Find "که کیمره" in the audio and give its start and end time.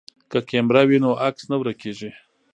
0.31-0.81